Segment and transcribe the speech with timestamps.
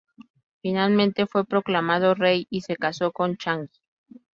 [0.63, 3.69] Finalmente fue proclamado rey y se casó con Chang'e.